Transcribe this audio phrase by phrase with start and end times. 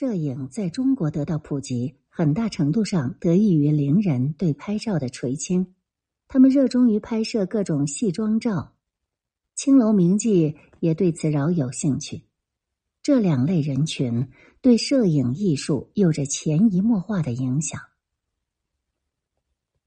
[0.00, 5.74] 摄影在中国得到普及，很大程度上得益于伶人对拍照的垂青。
[6.28, 8.74] 他们热衷于拍摄各种戏装照，
[9.56, 12.22] 青楼名妓也对此饶有兴趣。
[13.02, 14.28] 这两类人群
[14.60, 17.80] 对摄影艺术有着潜移默化的影响，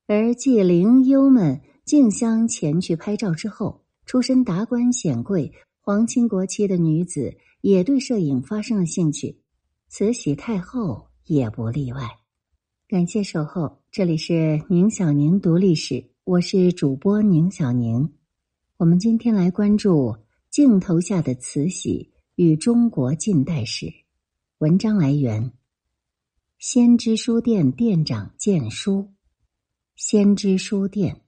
[0.08, 9.41] 而继伶优们竞相前去拍照之后，出身达官显贵、皇亲国戚的女子也对摄影发生了兴趣。
[9.94, 12.00] 慈禧太后也不例外。
[12.88, 18.10] 感谢守候，这里是宁小宁读历史，我是主播宁小宁。
[18.78, 20.16] 我们今天来关注
[20.50, 23.94] 镜头下的慈禧与中国近代史。
[24.60, 25.52] 文章来源：
[26.58, 29.12] 先知书店店长荐书。
[29.98, 31.26] 先知书店，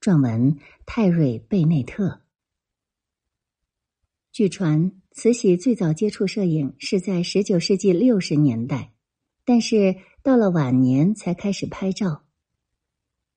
[0.00, 2.22] 撰文泰瑞贝内特。
[4.32, 4.99] 据传。
[5.12, 8.92] 慈禧最早接触摄影是在十九世纪六十年代，
[9.44, 12.22] 但是到了晚年才开始拍照。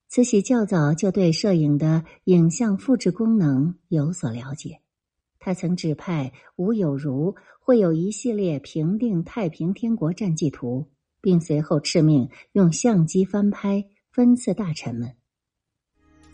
[0.07, 4.81] 慈禧较早就对摄影的影像复制功能有所了解，
[5.39, 15.15] 她曾指派吴有如绘有一系列平定太平天国战绩图，并随后敕命用相机翻拍，分赐大臣们。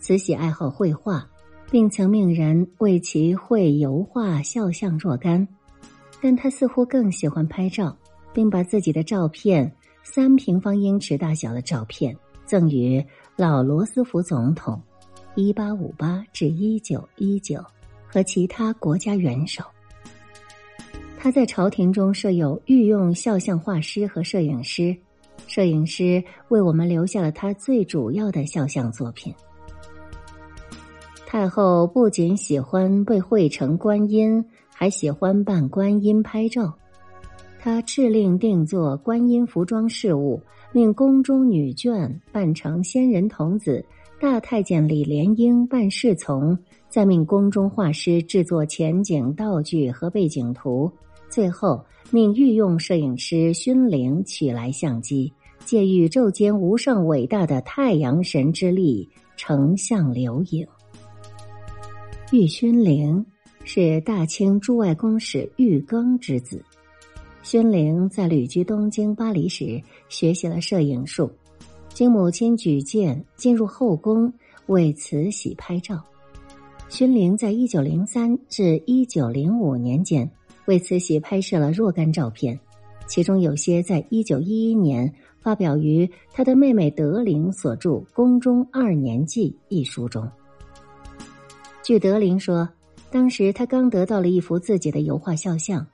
[0.00, 1.30] 慈禧爱好绘画。
[1.70, 5.46] 并曾命人为其绘油画肖像若干，
[6.20, 7.96] 但他似乎更喜欢拍照，
[8.34, 13.04] 并把自己的照片三平方英尺大小的照片赠予
[13.36, 14.82] 老罗斯福总统
[15.36, 17.64] （一八五八至一九一九）
[18.08, 19.62] 和其他国家元首。
[21.16, 24.96] 他在朝廷中设有御用肖像画师和摄影师，
[25.46, 29.32] 摄影师为我们留下了他最主要的肖像作品。
[31.30, 36.74] 太后不仅喜欢被绘成观音，还喜欢扮观音拍照。
[37.56, 40.42] 她敕令定做观音服装饰物，
[40.72, 43.84] 命宫中女眷扮成仙人童子，
[44.20, 46.58] 大太监李莲英扮侍从，
[46.88, 50.90] 再命宫中画师制作前景道具和背景图，
[51.28, 51.80] 最后
[52.10, 55.32] 命御用摄影师勋灵取来相机，
[55.64, 60.66] 借宇宙间无上伟大的太阳神之力，成像留影。
[62.32, 63.26] 玉勋龄
[63.64, 66.62] 是大清驻外公使玉庚之子。
[67.42, 71.28] 勋龄在旅居东京、巴黎时学习了摄影术，
[71.92, 74.32] 经母亲举荐进入后宫
[74.66, 76.00] 为慈禧拍照。
[76.88, 80.30] 勋龄在一九零三至一九零五年间
[80.66, 82.56] 为慈禧拍摄了若干照片，
[83.08, 90.30] 其中有些在一九一一年发表于他的妹妹德龄所著《宫中二年记》一书中。
[91.90, 92.68] 据德林说，
[93.10, 95.84] 当时他刚得到了一幅自己的油画肖像，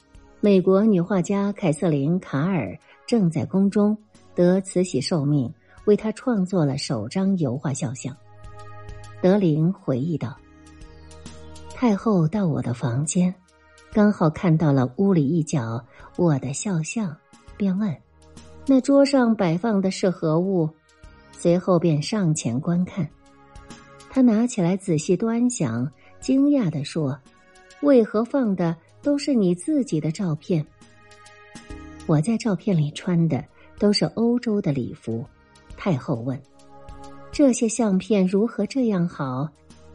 [0.41, 3.97] 美国女画家凯瑟琳·卡尔正在宫中，
[4.35, 5.51] 得慈禧受命
[5.87, 8.15] 为他创作了首张油画肖像。
[9.23, 10.37] 德林回忆道
[11.75, 13.35] ：“太后到我的房间，
[13.91, 15.83] 刚好看到了屋里一角
[16.17, 17.17] 我的肖像，
[17.57, 17.97] 便问：
[18.67, 20.69] 那桌上摆放的是何物？
[21.33, 23.09] 随后便上前观看。”
[24.17, 25.87] 他拿起来仔细端详，
[26.21, 27.21] 惊讶地说
[27.85, 30.67] ：“为何放的都是你自己的照片？
[32.07, 33.45] 我在照片里穿的
[33.79, 35.23] 都是欧洲的礼服。”
[35.77, 36.41] 太后问
[37.31, 39.47] ：“这些相片如何这样好？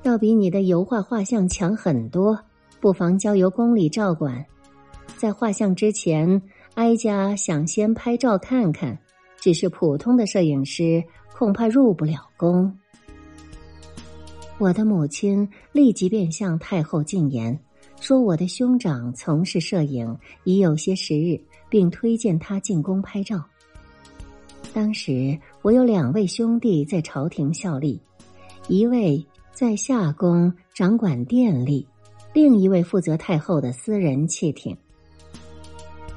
[0.03, 2.39] 要比你的油画画像强很多。
[2.79, 4.45] 不妨交由宫里照管。
[5.17, 6.39] 在画像之前，
[6.75, 8.95] 哀家想先拍照看看。
[9.39, 11.03] 只是普通的摄影师
[11.35, 12.71] 恐怕入不了宫。”
[14.61, 17.59] 我的母亲立即便向太后进言，
[17.99, 23.43] 说我的兄长从事摄影已有些时日，并推荐他进宫拍照。
[24.71, 27.99] 当时我有两位兄弟在朝廷效力，
[28.67, 31.83] 一位在夏宫掌管电力，
[32.31, 34.77] 另一位负责太后的私人汽艇。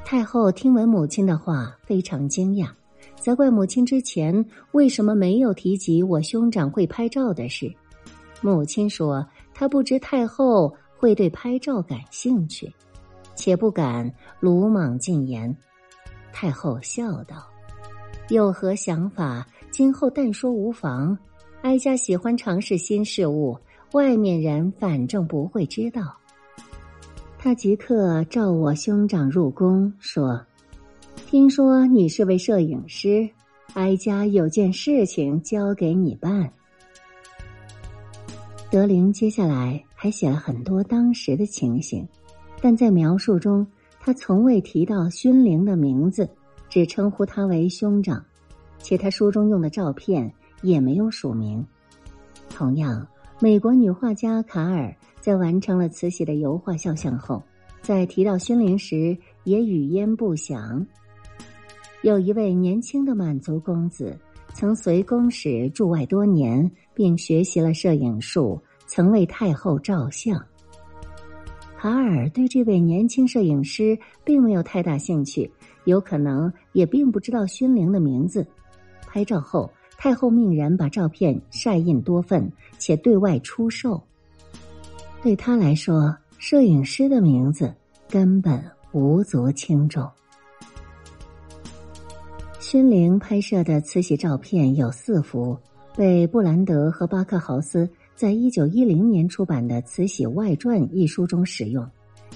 [0.05, 2.69] 太后听闻母亲的话，非常惊讶，
[3.17, 7.75] 责怪母亲之前为什么没有提及我兄长会拍照的事。
[8.45, 12.71] 母亲说：“她不知太后会对拍照感兴趣，
[13.35, 15.57] 且不敢鲁莽进言。”
[16.31, 17.43] 太后笑道
[18.29, 19.47] ：“有何想法？
[19.71, 21.17] 今后但说无妨。
[21.63, 23.59] 哀家喜欢尝试新事物，
[23.95, 26.15] 外面人反正不会知道。”
[27.41, 30.39] 他即刻召我兄长入宫，说
[31.27, 33.27] ：“听说你是位摄影师，
[33.73, 36.53] 哀家有件事情交给你办。”
[38.75, 42.05] 德龄接下来还写了很多当时的情形，
[42.61, 43.65] 但在描述中，
[44.01, 46.29] 他从未提到勋灵的名字，
[46.69, 48.21] 只称呼他为兄长，
[48.81, 50.29] 且他书中用的照片
[50.61, 51.65] 也没有署名。
[52.51, 53.07] 同样，
[53.39, 57.41] 美国女画家卡尔在完成了慈禧的油画肖像后，
[57.81, 60.85] 在提到熏灵时也语焉不详。
[62.03, 64.19] 有一位年轻的满族公子，
[64.55, 70.43] 曾随公使驻外多年，并学习了摄影术，曾为太后照相。
[71.77, 75.51] 卡尔对这位年轻摄影师并没有太大兴趣，
[75.85, 78.47] 有可能也并不知道勋灵的名字。
[79.07, 79.71] 拍照后。
[79.97, 84.03] 太后命人把照片晒印多份，且对外出售。
[85.23, 87.73] 对他来说，摄影师的名字
[88.11, 88.63] 根本
[88.93, 90.07] 无足轻重。
[92.75, 95.57] 熏灵拍摄的慈禧照片有四幅，
[95.97, 101.89] 被布兰德和巴克豪斯在一九一零年出版的《慈禧外传》一书中使用，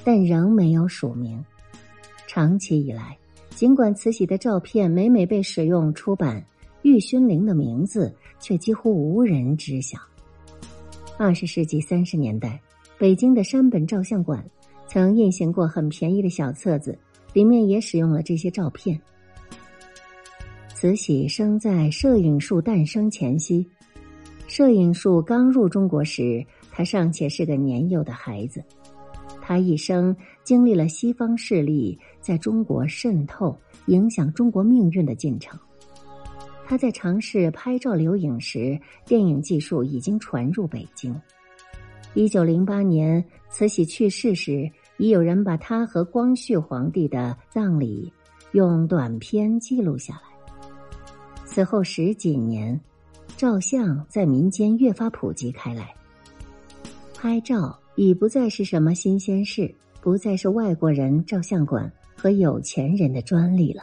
[0.04, 1.44] 但仍没有署名。
[2.28, 3.18] 长期以来，
[3.50, 6.40] 尽管慈禧的照片每每被使用出版。
[6.82, 9.98] 玉熏灵的名字却几乎无人知晓。
[11.16, 12.60] 二十世纪三十年代，
[12.96, 14.48] 北京的山本照相馆
[14.86, 16.96] 曾印行过很便宜的小册子，
[17.32, 18.96] 里面也使用了这些照片。
[20.80, 23.68] 慈禧生在摄影术诞生前夕，
[24.46, 26.40] 摄影术刚入中国时，
[26.70, 28.62] 她尚且是个年幼的孩子。
[29.42, 30.14] 她一生
[30.44, 35.58] 经历了西方势力在中国渗透、影响中国命运的进程。
[36.64, 41.12] 他在尝试拍照留影时，电影技术已经传入北京。
[42.14, 48.12] 一九零八年，慈禧去世时，已有人把他和光绪皇帝的葬礼
[48.52, 50.37] 用短片记录下来。
[51.50, 52.78] 此后十几年，
[53.36, 55.92] 照相在民间越发普及开来，
[57.14, 63.82] 拍照已不再是什么新鲜事，不再是外国人、照相馆和有钱人的专利了。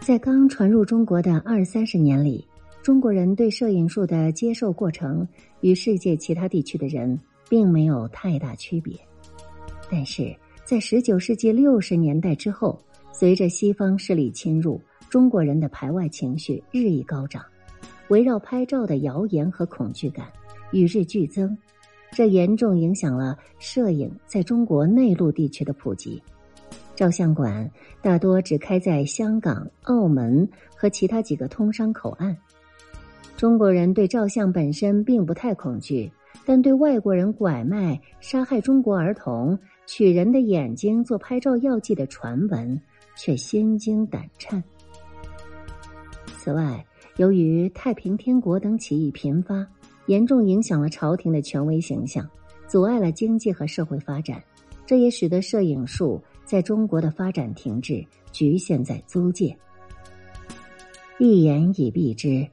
[0.00, 2.44] 在刚传入中国的二三十年里，
[2.82, 5.28] 中国人对摄影术的接受过程
[5.60, 7.20] 与世界其他地区的人
[7.50, 8.94] 并没有太大区别。
[9.90, 10.34] 但是
[10.64, 12.82] 在十九世纪六十年代之后，
[13.12, 17.44] 随着西方势力侵入，中国人的排外情绪日益高涨，
[18.08, 20.26] 围绕拍照的谣言和恐惧感
[20.72, 21.56] 与日俱增，
[22.12, 26.22] 这严重影响了摄影在中国内陆地区的普及。
[26.94, 27.70] 照相馆
[28.00, 32.36] 大多只开在香港、澳门和其他几个通商口岸。
[33.36, 36.10] 中国人对照相本身并不太恐惧，
[36.46, 42.80] 但对外国人拐卖、杀害中国儿童、取人的眼睛做拍照药剂的传闻
[43.14, 44.62] 却心惊胆颤。
[46.46, 49.66] 此外，由于太平天国等起义频发，
[50.06, 52.24] 严重影响了朝廷的权威形象，
[52.68, 54.40] 阻碍了经济和社会发展，
[54.86, 56.22] 这也使得摄影术。
[56.44, 59.56] 在中国的发展停滞，局限在租界。
[61.18, 62.46] 一言以蔽之，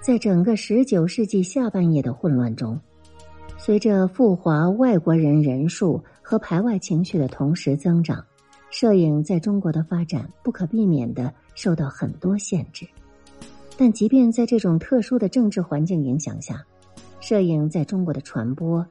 [0.00, 2.76] 在整个十九世纪下半叶的混乱中，
[3.56, 8.26] 随着赴华外国人人数和排外情绪的同时增长，
[8.72, 12.84] 摄影在中国的发展不可避免的受到很多限制。
[13.78, 16.62] 但即便在这种特殊的政治环境影响下，
[17.20, 18.84] 摄影在中国的传播，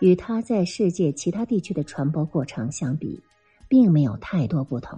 [0.00, 3.18] 与它在世界其他地区的传播过程相比。
[3.66, 4.96] 并没有太多不同。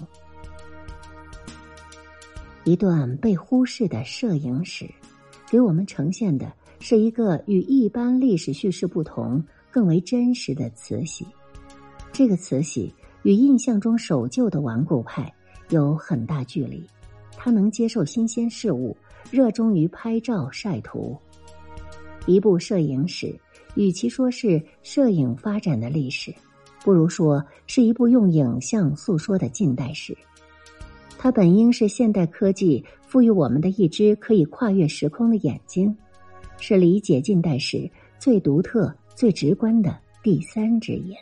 [2.65, 4.87] 一段被忽视的摄影史，
[5.49, 11.27] 给我们呈现的是一个与一般历史叙事不同、更为真实的慈禧。
[12.13, 15.33] 这个慈禧与印象中守旧的顽固派
[15.71, 16.85] 有很大距离。
[17.39, 18.97] 他能接受新鲜事物，
[19.31, 21.17] 热衷于拍照晒图。
[22.27, 23.35] 一部摄影史，
[23.75, 26.35] 与其说是摄影发展的历史。
[26.85, 30.17] 不如说是一部用影像诉说的近代史，
[31.19, 35.97] 它本应是现代科技赋予我们的一只可以跨越时空的眼睛，
[36.59, 37.91] 是理解近代史
[38.21, 41.19] 最独特、最直观的第三只眼。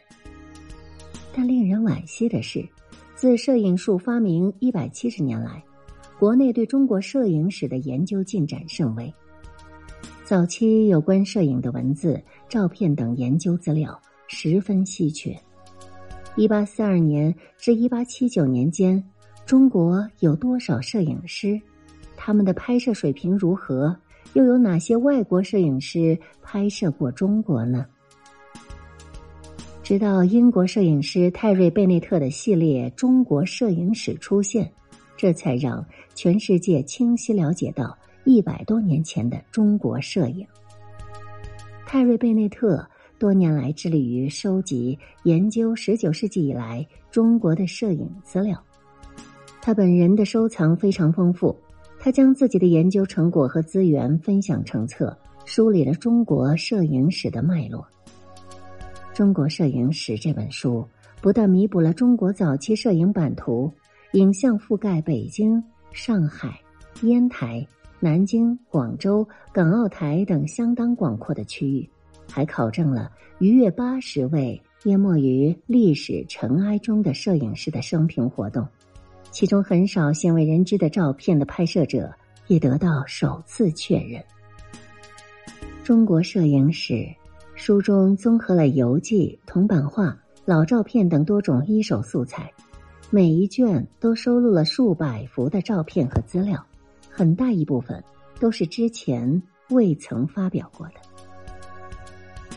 [1.34, 2.62] 但令人惋惜的是，
[3.14, 5.64] 自摄影术发明一百七十年来，
[6.18, 9.12] 国内对中国摄影史的研究进展甚微。
[10.24, 15.36] 早期有关摄影的文字、照片等研究资料十分稀缺。
[16.36, 19.02] 一八四二年至一八七九年间，
[19.44, 21.60] 中国有多少摄影师？
[22.16, 23.94] 他们的拍摄水平如何？
[24.32, 27.86] 又有哪些外国摄影师拍摄过中国呢？
[29.82, 34.72] 直到英国摄影师泰瑞·贝内特的系列《中国摄影史》出现，
[35.24, 35.82] 这才让
[36.14, 40.46] 全世界清晰了解到一百多年前的中国摄影。
[41.86, 42.86] 泰瑞·贝内特。
[43.16, 48.62] 多年来致力于收集研究十九世纪以来中国的摄影资料。
[49.62, 51.56] 他本人的收藏非常丰富，
[51.98, 55.16] 他将自己的研究成果和资源分享成册，
[55.46, 57.80] 梳理了中国摄影史的脉络。
[59.16, 60.86] 《中国摄影史》这本书
[61.22, 63.72] 不但弥补了中国早期摄影版图，
[64.14, 66.56] 影像覆盖北京、上海、
[67.02, 67.66] 烟台、
[67.98, 71.90] 南京、广州、港澳台等相当广阔的区域，
[72.30, 78.64] 还考证了逾越八十位淹没于历史尘埃中的摄影师的生平活动。
[79.32, 82.08] 其中很少鲜为人知的照片的拍摄者
[82.46, 84.22] 也得到首次确认。
[85.82, 86.94] 《中国摄影史》
[87.56, 92.48] 书中综合了游记、铜版画、老照片等多种一手素材，
[93.10, 96.64] 每一卷都收录了数百幅的照片和资料，
[97.08, 98.02] 很大一部分
[98.40, 100.94] 都是之前未曾发表过的。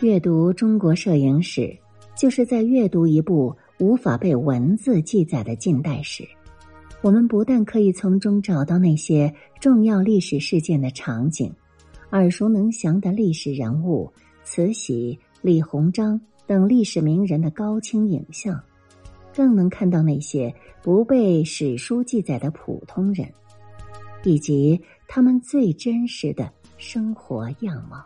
[0.02, 1.62] 阅读《中国摄影史》，
[2.16, 6.28] 就是在阅读一部无法被文字记载的近代史。
[7.02, 11.54] 我们不但可以从中找到那些重要历史事件的场景、
[12.12, 14.12] 耳熟能详的历史人物
[14.44, 18.60] 慈禧、李鸿章等历史名人的高清影像，
[19.38, 20.52] 更能看到那些
[20.82, 23.32] 不被史书记载的普通人，
[24.24, 28.04] 以及他们最真实的生活样貌。